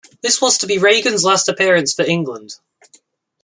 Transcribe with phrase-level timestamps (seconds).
[0.23, 2.55] This was to be Regan's last appearance for England.